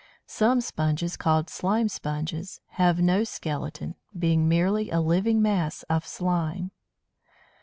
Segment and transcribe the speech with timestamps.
[0.25, 6.71] Some Sponges, called Slime Sponges, have no skeleton, being merely a living mass of slime.